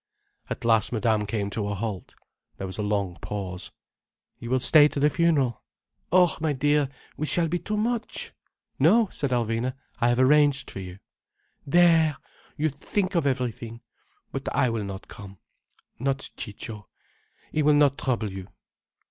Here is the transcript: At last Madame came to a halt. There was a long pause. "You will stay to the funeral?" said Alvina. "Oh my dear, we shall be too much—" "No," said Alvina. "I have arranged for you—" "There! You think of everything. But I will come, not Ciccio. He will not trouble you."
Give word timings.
At 0.49 0.65
last 0.65 0.91
Madame 0.91 1.27
came 1.27 1.51
to 1.51 1.67
a 1.67 1.75
halt. 1.75 2.15
There 2.57 2.65
was 2.65 2.79
a 2.79 2.81
long 2.81 3.17
pause. 3.17 3.71
"You 4.39 4.49
will 4.49 4.59
stay 4.59 4.87
to 4.87 4.99
the 4.99 5.11
funeral?" 5.11 5.61
said 5.61 5.61
Alvina. 5.61 6.09
"Oh 6.11 6.37
my 6.41 6.53
dear, 6.53 6.89
we 7.17 7.27
shall 7.27 7.47
be 7.47 7.59
too 7.59 7.77
much—" 7.77 8.33
"No," 8.79 9.09
said 9.11 9.29
Alvina. 9.29 9.75
"I 9.99 10.07
have 10.09 10.17
arranged 10.17 10.71
for 10.71 10.79
you—" 10.79 10.97
"There! 11.67 12.17
You 12.57 12.69
think 12.69 13.13
of 13.13 13.27
everything. 13.27 13.81
But 14.31 14.49
I 14.55 14.71
will 14.71 14.97
come, 15.07 15.37
not 15.99 16.31
Ciccio. 16.35 16.87
He 17.51 17.61
will 17.61 17.75
not 17.75 17.99
trouble 17.99 18.31
you." 18.31 18.47